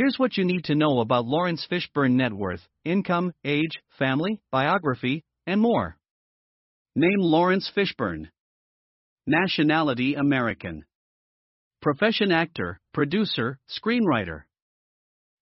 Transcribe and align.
Here's 0.00 0.18
what 0.18 0.38
you 0.38 0.46
need 0.46 0.64
to 0.64 0.74
know 0.74 1.00
about 1.00 1.26
Laurence 1.26 1.66
Fishburne 1.70 2.12
net 2.12 2.32
worth, 2.32 2.66
income, 2.86 3.34
age, 3.44 3.82
family, 3.98 4.40
biography, 4.50 5.24
and 5.46 5.60
more. 5.60 5.98
Name 6.96 7.18
Laurence 7.18 7.70
Fishburne. 7.76 8.30
Nationality 9.26 10.14
American. 10.14 10.86
Profession 11.82 12.32
actor, 12.32 12.80
producer, 12.94 13.58
screenwriter. 13.68 14.44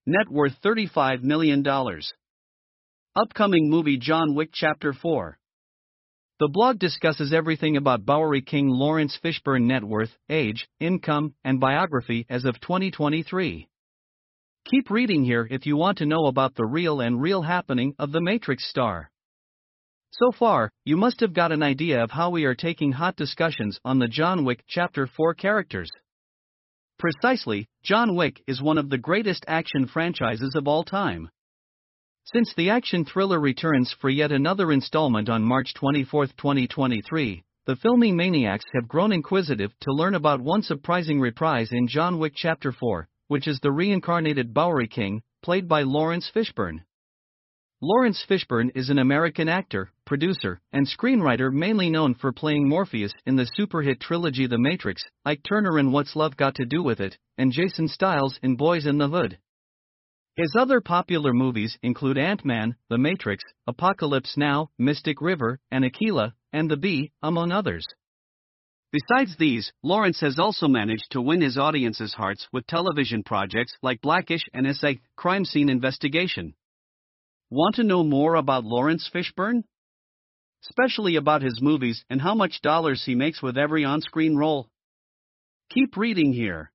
Net 0.06 0.28
worth 0.28 0.60
$35 0.60 1.22
million. 1.22 1.64
Upcoming 3.14 3.70
movie 3.70 3.98
John 3.98 4.34
Wick 4.34 4.50
Chapter 4.52 4.92
4. 4.92 5.38
The 6.40 6.48
blog 6.48 6.80
discusses 6.80 7.32
everything 7.32 7.76
about 7.76 8.04
Bowery 8.04 8.42
King 8.42 8.66
Laurence 8.66 9.16
Fishburne 9.24 9.68
net 9.68 9.84
worth, 9.84 10.10
age, 10.28 10.66
income, 10.80 11.34
and 11.44 11.60
biography 11.60 12.26
as 12.28 12.44
of 12.44 12.60
2023. 12.60 13.68
Keep 14.70 14.90
reading 14.90 15.24
here 15.24 15.48
if 15.50 15.64
you 15.64 15.78
want 15.78 15.96
to 15.96 16.04
know 16.04 16.26
about 16.26 16.54
the 16.54 16.66
real 16.66 17.00
and 17.00 17.22
real 17.22 17.40
happening 17.40 17.94
of 17.98 18.12
the 18.12 18.20
Matrix 18.20 18.68
star. 18.68 19.10
So 20.10 20.30
far, 20.30 20.70
you 20.84 20.94
must 20.94 21.20
have 21.20 21.32
got 21.32 21.52
an 21.52 21.62
idea 21.62 22.04
of 22.04 22.10
how 22.10 22.28
we 22.28 22.44
are 22.44 22.54
taking 22.54 22.92
hot 22.92 23.16
discussions 23.16 23.80
on 23.82 23.98
the 23.98 24.08
John 24.08 24.44
Wick 24.44 24.62
Chapter 24.68 25.06
4 25.06 25.32
characters. 25.32 25.88
Precisely, 26.98 27.66
John 27.82 28.14
Wick 28.14 28.42
is 28.46 28.60
one 28.60 28.76
of 28.76 28.90
the 28.90 28.98
greatest 28.98 29.42
action 29.48 29.86
franchises 29.86 30.54
of 30.54 30.68
all 30.68 30.84
time. 30.84 31.30
Since 32.24 32.52
the 32.54 32.68
action 32.68 33.06
thriller 33.06 33.40
returns 33.40 33.96
for 33.98 34.10
yet 34.10 34.32
another 34.32 34.70
installment 34.70 35.30
on 35.30 35.42
March 35.42 35.72
24, 35.72 36.26
2023, 36.26 37.42
the 37.64 37.76
filming 37.76 38.16
maniacs 38.16 38.66
have 38.74 38.86
grown 38.86 39.12
inquisitive 39.12 39.72
to 39.80 39.94
learn 39.94 40.14
about 40.14 40.42
one 40.42 40.60
surprising 40.60 41.20
reprise 41.20 41.70
in 41.72 41.88
John 41.88 42.18
Wick 42.18 42.34
Chapter 42.36 42.70
4, 42.70 43.08
which 43.28 43.46
is 43.46 43.60
the 43.60 43.72
reincarnated 43.72 44.52
Bowery 44.52 44.88
King, 44.88 45.22
played 45.42 45.68
by 45.68 45.82
Laurence 45.82 46.30
Fishburne. 46.34 46.80
Laurence 47.80 48.24
Fishburne 48.28 48.72
is 48.74 48.90
an 48.90 48.98
American 48.98 49.48
actor, 49.48 49.92
producer, 50.04 50.60
and 50.72 50.84
screenwriter 50.84 51.52
mainly 51.52 51.88
known 51.88 52.12
for 52.12 52.32
playing 52.32 52.68
Morpheus 52.68 53.12
in 53.24 53.36
the 53.36 53.48
superhit 53.56 54.00
trilogy 54.00 54.48
The 54.48 54.58
Matrix, 54.58 55.04
Ike 55.24 55.42
Turner 55.48 55.78
in 55.78 55.92
What's 55.92 56.16
Love 56.16 56.36
Got 56.36 56.56
to 56.56 56.66
Do 56.66 56.82
with 56.82 56.98
It, 56.98 57.16
and 57.36 57.52
Jason 57.52 57.86
Stiles 57.86 58.40
in 58.42 58.56
Boys 58.56 58.84
in 58.84 58.98
the 58.98 59.08
Hood. 59.08 59.38
His 60.34 60.54
other 60.58 60.80
popular 60.80 61.32
movies 61.32 61.78
include 61.82 62.18
Ant 62.18 62.44
Man, 62.44 62.74
The 62.88 62.98
Matrix, 62.98 63.44
Apocalypse 63.66 64.36
Now, 64.36 64.70
Mystic 64.78 65.20
River, 65.20 65.60
and 65.70 65.84
Akeelah, 65.84 66.32
and 66.52 66.68
The 66.68 66.76
Bee, 66.76 67.12
among 67.22 67.52
others. 67.52 67.86
Besides 68.90 69.36
these, 69.36 69.70
Laurence 69.82 70.20
has 70.20 70.38
also 70.38 70.66
managed 70.66 71.10
to 71.10 71.20
win 71.20 71.42
his 71.42 71.58
audience's 71.58 72.14
hearts 72.14 72.48
with 72.52 72.66
television 72.66 73.22
projects 73.22 73.76
like 73.82 74.00
Blackish 74.00 74.48
and 74.54 74.66
SA 74.74 74.92
Crime 75.14 75.44
Scene 75.44 75.68
Investigation. 75.68 76.54
Want 77.50 77.74
to 77.74 77.84
know 77.84 78.02
more 78.02 78.34
about 78.36 78.64
Laurence 78.64 79.10
Fishburne? 79.12 79.64
Especially 80.64 81.16
about 81.16 81.42
his 81.42 81.60
movies 81.60 82.02
and 82.08 82.20
how 82.20 82.34
much 82.34 82.62
dollars 82.62 83.02
he 83.04 83.14
makes 83.14 83.42
with 83.42 83.58
every 83.58 83.84
on 83.84 84.00
screen 84.00 84.36
role? 84.36 84.68
Keep 85.70 85.98
reading 85.98 86.32
here. 86.32 86.72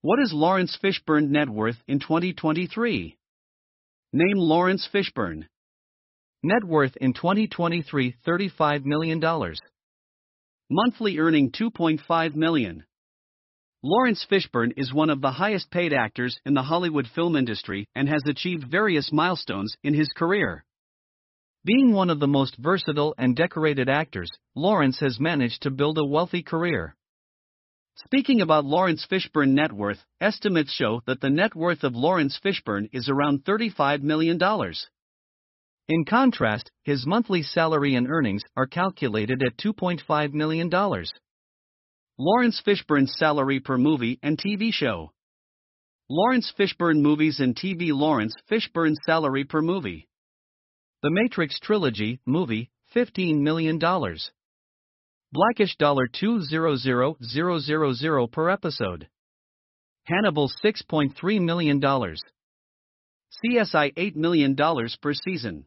What 0.00 0.20
is 0.20 0.32
Laurence 0.32 0.78
Fishburne 0.82 1.28
net 1.28 1.50
worth 1.50 1.76
in 1.86 2.00
2023? 2.00 3.18
Name 4.14 4.36
Laurence 4.38 4.88
Fishburne. 4.92 5.46
Net 6.42 6.64
worth 6.64 6.96
in 6.96 7.12
2023 7.12 8.16
$35 8.26 8.84
million. 8.86 9.20
Monthly 10.72 11.18
earning 11.18 11.50
2.5 11.50 12.36
million. 12.36 12.84
Laurence 13.82 14.24
Fishburne 14.30 14.72
is 14.76 14.94
one 14.94 15.10
of 15.10 15.20
the 15.20 15.32
highest 15.32 15.68
paid 15.72 15.92
actors 15.92 16.38
in 16.46 16.54
the 16.54 16.62
Hollywood 16.62 17.08
film 17.12 17.34
industry 17.34 17.88
and 17.96 18.08
has 18.08 18.22
achieved 18.24 18.70
various 18.70 19.10
milestones 19.12 19.76
in 19.82 19.94
his 19.94 20.08
career. 20.16 20.64
Being 21.64 21.92
one 21.92 22.08
of 22.08 22.20
the 22.20 22.28
most 22.28 22.56
versatile 22.56 23.16
and 23.18 23.34
decorated 23.34 23.88
actors, 23.88 24.30
Laurence 24.54 25.00
has 25.00 25.18
managed 25.18 25.62
to 25.62 25.72
build 25.72 25.98
a 25.98 26.06
wealthy 26.06 26.44
career. 26.44 26.94
Speaking 27.96 28.40
about 28.40 28.64
Laurence 28.64 29.04
Fishburne 29.10 29.54
net 29.54 29.72
worth, 29.72 30.04
estimates 30.20 30.72
show 30.72 31.02
that 31.04 31.20
the 31.20 31.30
net 31.30 31.56
worth 31.56 31.82
of 31.82 31.96
Laurence 31.96 32.38
Fishburne 32.44 32.88
is 32.92 33.08
around 33.08 33.44
$35 33.44 34.02
million. 34.02 34.38
In 35.90 36.04
contrast, 36.04 36.70
his 36.84 37.04
monthly 37.04 37.42
salary 37.42 37.96
and 37.96 38.08
earnings 38.08 38.42
are 38.56 38.68
calculated 38.68 39.42
at 39.42 39.56
$2.5 39.56 40.32
million. 40.32 40.70
Laurence 42.16 42.62
Fishburne's 42.64 43.18
salary 43.18 43.58
per 43.58 43.76
movie 43.76 44.20
and 44.22 44.38
TV 44.38 44.72
show. 44.72 45.10
Laurence 46.08 46.52
Fishburne 46.56 47.00
movies 47.00 47.40
and 47.40 47.56
TV 47.56 47.90
Laurence 47.90 48.36
Fishburne 48.48 48.94
salary 49.04 49.42
per 49.42 49.62
movie. 49.62 50.06
The 51.02 51.10
Matrix 51.10 51.58
Trilogy 51.58 52.20
movie, 52.24 52.70
$15 52.94 53.40
million. 53.40 53.80
Blackish 53.80 55.76
$200,000 55.76 58.30
per 58.30 58.48
episode. 58.48 59.08
Hannibal 60.04 60.52
$6.3 60.64 61.40
million. 61.40 61.80
CSI 61.80 62.20
$8 63.44 64.14
million 64.14 64.54
per 64.54 65.14
season. 65.14 65.66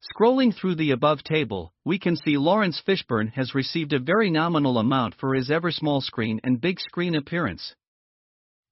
Scrolling 0.00 0.54
through 0.54 0.76
the 0.76 0.92
above 0.92 1.24
table, 1.24 1.74
we 1.84 1.98
can 1.98 2.14
see 2.14 2.38
Laurence 2.38 2.80
Fishburne 2.80 3.32
has 3.32 3.52
received 3.54 3.92
a 3.92 3.98
very 3.98 4.30
nominal 4.30 4.78
amount 4.78 5.16
for 5.16 5.34
his 5.34 5.50
ever 5.50 5.72
small 5.72 6.00
screen 6.00 6.38
and 6.44 6.60
big 6.60 6.78
screen 6.78 7.16
appearance. 7.16 7.74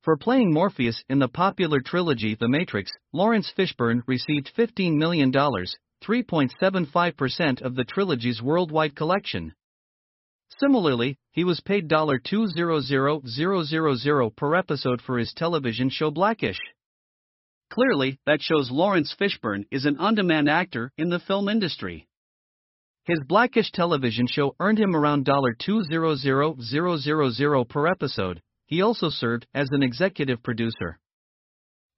For 0.02 0.16
playing 0.16 0.52
Morpheus 0.52 1.02
in 1.08 1.18
the 1.18 1.26
popular 1.26 1.80
trilogy 1.80 2.36
The 2.36 2.48
Matrix, 2.48 2.92
Laurence 3.12 3.50
Fishburne 3.50 4.04
received 4.06 4.52
$15 4.56 4.96
million, 4.96 5.32
3.75% 5.32 7.60
of 7.60 7.74
the 7.74 7.84
trilogy's 7.84 8.40
worldwide 8.40 8.94
collection. 8.94 9.52
Similarly, 10.60 11.18
he 11.32 11.42
was 11.42 11.60
paid 11.60 11.88
$200,000 11.88 14.36
per 14.36 14.54
episode 14.54 15.02
for 15.02 15.18
his 15.18 15.32
television 15.32 15.90
show 15.90 16.12
Blackish. 16.12 16.60
Clearly, 17.70 18.18
that 18.26 18.40
shows 18.40 18.70
Laurence 18.70 19.12
Fishburne 19.18 19.64
is 19.70 19.84
an 19.84 19.98
on 19.98 20.14
demand 20.14 20.48
actor 20.48 20.92
in 20.96 21.08
the 21.08 21.18
film 21.18 21.48
industry. 21.48 22.06
His 23.04 23.18
Blackish 23.28 23.72
television 23.72 24.26
show 24.26 24.54
earned 24.58 24.78
him 24.78 24.96
around 24.96 25.26
$200,000 25.26 27.68
per 27.68 27.86
episode. 27.86 28.40
He 28.66 28.82
also 28.82 29.10
served 29.10 29.46
as 29.54 29.68
an 29.70 29.82
executive 29.82 30.42
producer. 30.42 30.98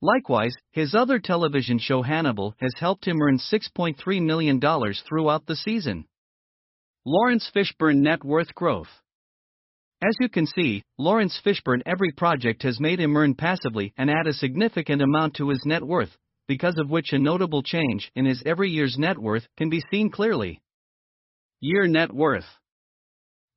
Likewise, 0.03 0.55
his 0.71 0.95
other 0.95 1.19
television 1.19 1.79
show 1.79 2.03
Hannibal 2.03 2.55
has 2.61 2.73
helped 2.79 3.07
him 3.07 3.23
earn 3.23 3.39
$6.3 3.39 4.23
million 4.23 4.61
throughout 4.61 5.47
the 5.47 5.57
season. 5.57 6.05
Laurence 7.05 7.51
Fishburne 7.55 8.03
net 8.03 8.23
worth 8.23 8.55
growth. 8.55 9.01
As 10.01 10.15
you 10.21 10.29
can 10.29 10.47
see, 10.47 10.85
Laurence 10.97 11.41
Fishburne 11.45 11.83
every 11.85 12.13
project 12.13 12.63
has 12.63 12.79
made 12.79 13.01
him 13.01 13.17
earn 13.17 13.35
passively 13.35 13.93
and 13.97 14.09
add 14.09 14.29
a 14.29 14.33
significant 14.33 15.03
amount 15.03 15.35
to 15.35 15.49
his 15.49 15.61
net 15.65 15.83
worth, 15.83 16.17
because 16.47 16.79
of 16.79 16.89
which 16.89 17.13
a 17.13 17.19
notable 17.19 17.65
change 17.65 18.13
in 18.15 18.25
his 18.25 18.41
every 18.47 18.71
year's 18.71 18.97
net 18.97 19.19
worth 19.19 19.49
can 19.57 19.71
be 19.71 19.83
seen 19.91 20.09
clearly. 20.09 20.61
Year 21.61 21.89
net 21.89 22.13
worth 22.13 22.47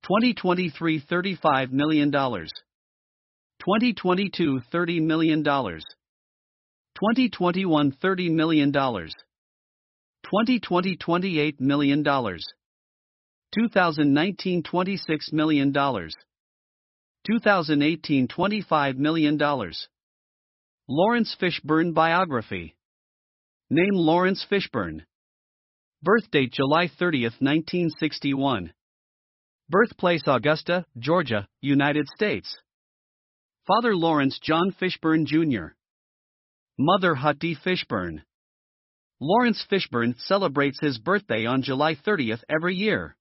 2023 0.02 1.02
$35 1.02 1.70
million, 1.70 2.10
2022 2.10 4.62
$30 4.72 5.00
million, 5.00 5.44
2021 5.44 7.92
$30 7.92 8.30
million, 8.32 8.72
2020 8.72 10.96
$28 10.96 11.60
million. 11.60 12.02
2019 13.54 14.62
$26 14.62 15.32
million. 15.32 15.72
2018 17.26 18.28
$25 18.28 18.96
million. 18.96 19.38
Laurence 20.88 21.36
Fishburne 21.40 21.94
Biography. 21.94 22.76
Name 23.70 23.94
Laurence 23.94 24.44
Fishburne. 24.50 25.02
Birthdate 26.04 26.52
July 26.52 26.88
30, 26.98 27.22
1961. 27.38 28.72
Birthplace 29.68 30.22
Augusta, 30.26 30.84
Georgia, 30.98 31.46
United 31.60 32.08
States. 32.08 32.58
Father 33.66 33.94
Laurence 33.94 34.40
John 34.42 34.74
Fishburne 34.80 35.24
Jr. 35.24 35.76
Mother 36.76 37.14
Hattie 37.14 37.56
Fishburne. 37.64 38.22
Laurence 39.20 39.64
Fishburne 39.70 40.18
celebrates 40.26 40.80
his 40.80 40.98
birthday 40.98 41.46
on 41.46 41.62
July 41.62 41.94
30th 41.94 42.42
every 42.50 42.74
year. 42.74 43.16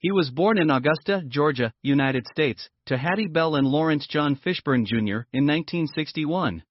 He 0.00 0.12
was 0.12 0.30
born 0.30 0.56
in 0.56 0.70
Augusta, 0.70 1.22
Georgia, 1.28 1.74
United 1.82 2.26
States, 2.26 2.70
to 2.86 2.96
Hattie 2.96 3.28
Bell 3.28 3.56
and 3.56 3.66
Laurence 3.66 4.06
John 4.06 4.34
Fishburne 4.34 4.86
Jr. 4.86 5.28
in 5.30 5.44
1961. 5.46 6.62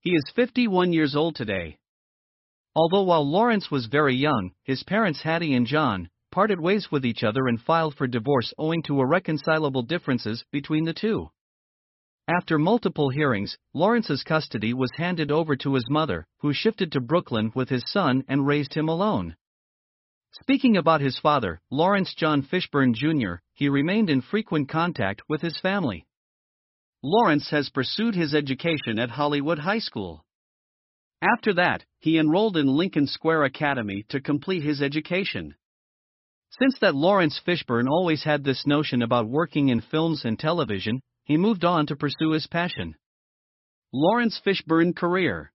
He 0.00 0.10
is 0.10 0.32
51 0.36 0.92
years 0.92 1.16
old 1.16 1.36
today. 1.36 1.78
Although 2.76 3.04
while 3.04 3.26
Laurence 3.26 3.70
was 3.70 3.86
very 3.86 4.14
young, 4.14 4.50
his 4.62 4.82
parents 4.82 5.22
Hattie 5.22 5.54
and 5.54 5.66
John 5.66 6.10
parted 6.30 6.60
ways 6.60 6.88
with 6.90 7.06
each 7.06 7.24
other 7.24 7.46
and 7.46 7.58
filed 7.58 7.94
for 7.94 8.06
divorce 8.06 8.52
owing 8.58 8.82
to 8.82 9.00
irreconcilable 9.00 9.82
differences 9.82 10.44
between 10.52 10.84
the 10.84 10.92
two. 10.92 11.30
After 12.28 12.58
multiple 12.58 13.08
hearings, 13.08 13.56
Laurence's 13.72 14.22
custody 14.22 14.74
was 14.74 14.90
handed 14.98 15.30
over 15.30 15.56
to 15.56 15.74
his 15.74 15.88
mother, 15.88 16.26
who 16.40 16.52
shifted 16.52 16.92
to 16.92 17.00
Brooklyn 17.00 17.52
with 17.54 17.70
his 17.70 17.84
son 17.86 18.22
and 18.28 18.46
raised 18.46 18.74
him 18.74 18.90
alone. 18.90 19.34
Speaking 20.40 20.76
about 20.76 21.00
his 21.00 21.16
father, 21.20 21.60
Laurence 21.70 22.12
John 22.12 22.42
Fishburne 22.42 22.92
Jr., 22.92 23.34
he 23.52 23.68
remained 23.68 24.10
in 24.10 24.20
frequent 24.20 24.68
contact 24.68 25.22
with 25.28 25.40
his 25.42 25.60
family. 25.60 26.06
Laurence 27.04 27.50
has 27.50 27.70
pursued 27.70 28.16
his 28.16 28.34
education 28.34 28.98
at 28.98 29.10
Hollywood 29.10 29.60
High 29.60 29.78
School. 29.78 30.24
After 31.22 31.54
that, 31.54 31.84
he 32.00 32.18
enrolled 32.18 32.56
in 32.56 32.66
Lincoln 32.66 33.06
Square 33.06 33.44
Academy 33.44 34.04
to 34.08 34.20
complete 34.20 34.64
his 34.64 34.82
education. 34.82 35.54
Since 36.58 36.80
that 36.80 36.96
Laurence 36.96 37.40
Fishburne 37.46 37.88
always 37.88 38.24
had 38.24 38.42
this 38.42 38.66
notion 38.66 39.02
about 39.02 39.28
working 39.28 39.68
in 39.68 39.80
films 39.80 40.24
and 40.24 40.36
television, 40.36 41.00
he 41.22 41.36
moved 41.36 41.64
on 41.64 41.86
to 41.86 41.96
pursue 41.96 42.32
his 42.32 42.48
passion. 42.48 42.96
Laurence 43.92 44.40
Fishburne 44.44 44.96
Career 44.96 45.52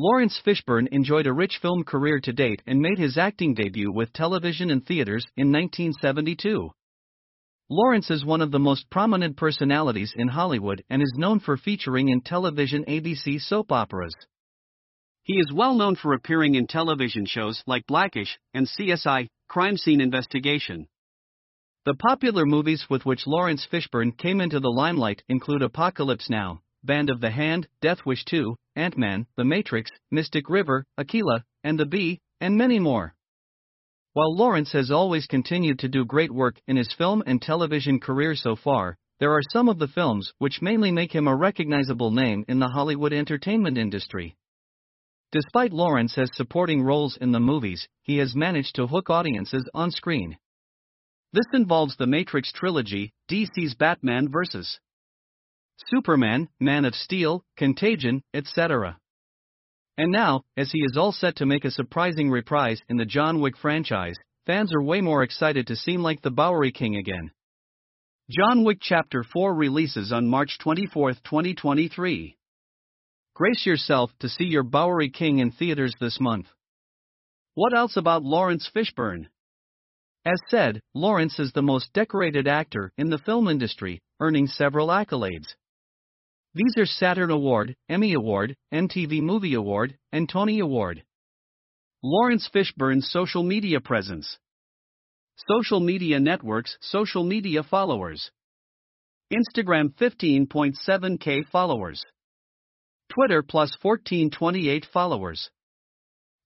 Laurence 0.00 0.40
Fishburne 0.46 0.86
enjoyed 0.92 1.26
a 1.26 1.32
rich 1.32 1.58
film 1.60 1.82
career 1.82 2.20
to 2.20 2.32
date 2.32 2.62
and 2.68 2.80
made 2.80 2.98
his 2.98 3.18
acting 3.18 3.52
debut 3.52 3.90
with 3.92 4.12
television 4.12 4.70
and 4.70 4.86
theaters 4.86 5.26
in 5.36 5.50
1972. 5.50 6.70
Laurence 7.68 8.08
is 8.08 8.24
one 8.24 8.40
of 8.40 8.52
the 8.52 8.60
most 8.60 8.88
prominent 8.90 9.36
personalities 9.36 10.14
in 10.16 10.28
Hollywood 10.28 10.84
and 10.88 11.02
is 11.02 11.16
known 11.16 11.40
for 11.40 11.56
featuring 11.56 12.10
in 12.10 12.20
television 12.20 12.84
ABC 12.84 13.40
soap 13.40 13.72
operas. 13.72 14.14
He 15.24 15.34
is 15.40 15.52
well 15.52 15.74
known 15.74 15.96
for 15.96 16.12
appearing 16.12 16.54
in 16.54 16.68
television 16.68 17.26
shows 17.26 17.60
like 17.66 17.84
Blackish 17.88 18.38
and 18.54 18.68
CSI 18.68 19.26
Crime 19.48 19.76
Scene 19.76 20.00
Investigation. 20.00 20.86
The 21.86 21.94
popular 21.94 22.46
movies 22.46 22.86
with 22.88 23.04
which 23.04 23.26
Laurence 23.26 23.66
Fishburne 23.68 24.16
came 24.16 24.40
into 24.40 24.60
the 24.60 24.70
limelight 24.70 25.24
include 25.28 25.62
Apocalypse 25.62 26.30
Now, 26.30 26.60
Band 26.84 27.10
of 27.10 27.20
the 27.20 27.30
Hand, 27.30 27.68
Death 27.80 28.06
Wish 28.06 28.24
2, 28.24 28.54
Ant 28.76 28.96
Man, 28.96 29.26
The 29.36 29.44
Matrix, 29.44 29.90
Mystic 30.10 30.48
River, 30.48 30.84
Akeelah, 30.98 31.42
and 31.64 31.78
The 31.78 31.86
Bee, 31.86 32.20
and 32.40 32.56
many 32.56 32.78
more. 32.78 33.14
While 34.12 34.34
Laurence 34.34 34.72
has 34.72 34.90
always 34.90 35.26
continued 35.26 35.78
to 35.80 35.88
do 35.88 36.04
great 36.04 36.30
work 36.30 36.60
in 36.66 36.76
his 36.76 36.92
film 36.92 37.22
and 37.26 37.42
television 37.42 38.00
career 38.00 38.34
so 38.34 38.56
far, 38.56 38.96
there 39.20 39.32
are 39.32 39.42
some 39.52 39.68
of 39.68 39.78
the 39.78 39.88
films 39.88 40.32
which 40.38 40.62
mainly 40.62 40.92
make 40.92 41.12
him 41.12 41.26
a 41.26 41.36
recognizable 41.36 42.10
name 42.10 42.44
in 42.48 42.58
the 42.58 42.68
Hollywood 42.68 43.12
entertainment 43.12 43.76
industry. 43.76 44.36
Despite 45.32 45.72
Laurence 45.72 46.16
supporting 46.32 46.82
roles 46.82 47.16
in 47.16 47.32
the 47.32 47.40
movies, 47.40 47.86
he 48.02 48.16
has 48.18 48.34
managed 48.34 48.76
to 48.76 48.86
hook 48.86 49.10
audiences 49.10 49.68
on 49.74 49.90
screen. 49.90 50.38
This 51.32 51.46
involves 51.52 51.96
the 51.96 52.06
Matrix 52.06 52.52
trilogy, 52.52 53.12
DC's 53.30 53.74
Batman 53.74 54.30
vs. 54.30 54.78
Superman, 55.86 56.48
Man 56.60 56.84
of 56.84 56.94
Steel, 56.94 57.44
Contagion, 57.56 58.22
etc. 58.34 58.98
And 59.96 60.12
now, 60.12 60.42
as 60.56 60.70
he 60.70 60.80
is 60.80 60.96
all 60.96 61.12
set 61.12 61.36
to 61.36 61.46
make 61.46 61.64
a 61.64 61.70
surprising 61.70 62.30
reprise 62.30 62.80
in 62.88 62.96
the 62.96 63.04
John 63.04 63.40
Wick 63.40 63.56
franchise, 63.56 64.16
fans 64.46 64.74
are 64.74 64.82
way 64.82 65.00
more 65.00 65.22
excited 65.22 65.66
to 65.66 65.76
seem 65.76 66.02
like 66.02 66.22
the 66.22 66.30
Bowery 66.30 66.72
King 66.72 66.96
again. 66.96 67.30
John 68.30 68.62
Wick 68.64 68.78
Chapter 68.80 69.24
4 69.24 69.54
releases 69.54 70.12
on 70.12 70.28
March 70.28 70.58
24, 70.60 71.12
2023. 71.12 72.36
Grace 73.34 73.64
yourself 73.64 74.10
to 74.20 74.28
see 74.28 74.44
your 74.44 74.64
Bowery 74.64 75.10
King 75.10 75.38
in 75.38 75.50
theaters 75.50 75.94
this 76.00 76.18
month. 76.20 76.46
What 77.54 77.74
else 77.74 77.96
about 77.96 78.22
Laurence 78.22 78.70
Fishburne? 78.74 79.28
As 80.24 80.38
said, 80.48 80.82
Laurence 80.94 81.38
is 81.38 81.52
the 81.52 81.62
most 81.62 81.92
decorated 81.92 82.46
actor 82.46 82.92
in 82.98 83.10
the 83.10 83.18
film 83.18 83.48
industry, 83.48 84.00
earning 84.20 84.46
several 84.46 84.88
accolades. 84.88 85.54
These 86.54 86.74
are 86.78 86.86
Saturn 86.86 87.30
Award, 87.30 87.76
Emmy 87.88 88.14
Award, 88.14 88.56
MTV 88.72 89.20
Movie 89.20 89.54
Award, 89.54 89.98
and 90.12 90.28
Tony 90.28 90.60
Award. 90.60 91.04
Laurence 92.02 92.48
Fishburne's 92.52 93.10
social 93.10 93.42
media 93.42 93.80
presence. 93.80 94.38
Social 95.48 95.78
media 95.80 96.18
networks, 96.18 96.78
social 96.80 97.22
media 97.22 97.62
followers. 97.62 98.30
Instagram 99.30 99.94
15.7k 99.94 101.46
followers. 101.52 102.02
Twitter 103.10 103.42
plus 103.42 103.76
1428 103.82 104.86
followers. 104.92 105.50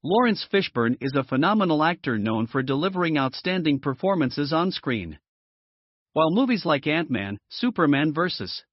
Laurence 0.03 0.45
Fishburne 0.53 0.97
is 1.01 1.13
a 1.15 1.23
phenomenal 1.23 1.85
actor 1.85 2.19
known 2.19 2.49
for 2.49 2.63
delivering 2.63 3.17
outstanding 3.17 3.79
performances 3.79 4.53
on 4.53 4.73
screen. 4.73 5.19
While 6.13 6.33
movies 6.33 6.67
like 6.67 6.89
Ant 6.89 7.09
Man, 7.09 7.39
Superman 7.51 8.13
vs. 8.13 8.65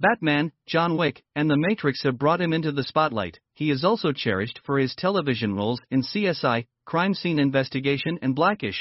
Batman, 0.00 0.52
John 0.66 0.96
Wick, 0.96 1.24
and 1.34 1.50
The 1.50 1.56
Matrix 1.56 2.02
have 2.04 2.18
brought 2.18 2.40
him 2.40 2.52
into 2.52 2.70
the 2.70 2.84
spotlight, 2.84 3.40
he 3.54 3.70
is 3.70 3.84
also 3.84 4.12
cherished 4.12 4.60
for 4.64 4.78
his 4.78 4.94
television 4.94 5.54
roles 5.54 5.80
in 5.90 6.02
CSI, 6.02 6.66
Crime 6.84 7.14
Scene 7.14 7.40
Investigation, 7.40 8.18
and 8.22 8.34
Blackish. 8.34 8.80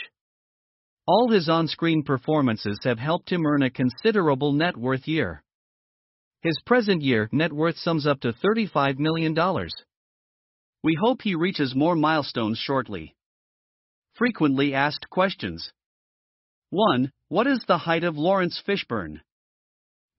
All 1.08 1.32
his 1.32 1.50
on 1.50 1.68
screen 1.68 2.04
performances 2.04 2.78
have 2.84 3.00
helped 3.00 3.32
him 3.32 3.46
earn 3.48 3.64
a 3.64 3.72
considerable 3.72 4.52
net 4.54 4.78
worth 4.78 5.08
year. 5.08 5.44
His 6.42 6.60
present 6.66 7.02
year 7.02 7.30
net 7.32 7.52
worth 7.52 7.78
sums 7.78 8.06
up 8.06 8.20
to 8.20 8.34
$35 8.34 9.00
million. 9.00 9.36
We 10.84 10.96
hope 11.02 11.24
he 11.24 11.34
reaches 11.34 11.74
more 11.74 11.96
milestones 11.96 12.60
shortly. 12.60 13.16
Frequently 14.14 14.76
asked 14.76 15.10
questions 15.10 15.72
1. 16.70 17.12
What 17.30 17.48
is 17.48 17.64
the 17.68 17.80
height 17.80 18.04
of 18.04 18.18
Laurence 18.18 18.62
Fishburne? 18.68 19.22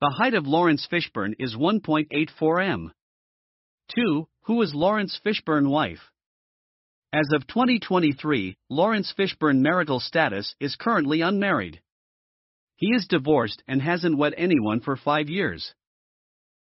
The 0.00 0.14
height 0.16 0.34
of 0.34 0.46
Laurence 0.46 0.86
Fishburne 0.88 1.34
is 1.40 1.56
1.84 1.56 2.64
m. 2.64 2.92
2. 3.96 4.28
Who 4.42 4.62
is 4.62 4.72
Laurence 4.72 5.18
Fishburne 5.24 5.70
wife? 5.70 6.12
As 7.12 7.26
of 7.34 7.48
2023, 7.48 8.56
Laurence 8.70 9.12
Fishburne 9.18 9.60
marital 9.60 9.98
status 9.98 10.54
is 10.60 10.76
currently 10.76 11.20
unmarried. 11.20 11.80
He 12.76 12.94
is 12.94 13.08
divorced 13.08 13.64
and 13.66 13.82
hasn't 13.82 14.16
wed 14.16 14.34
anyone 14.36 14.78
for 14.78 14.94
five 14.94 15.28
years. 15.28 15.74